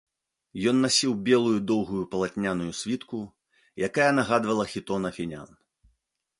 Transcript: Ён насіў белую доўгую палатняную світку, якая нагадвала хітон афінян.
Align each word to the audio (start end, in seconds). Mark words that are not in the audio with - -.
Ён 0.69 0.77
насіў 0.85 1.11
белую 1.27 1.59
доўгую 1.73 2.01
палатняную 2.15 2.71
світку, 2.81 3.21
якая 3.89 4.11
нагадвала 4.21 4.65
хітон 4.73 5.01
афінян. 5.11 5.49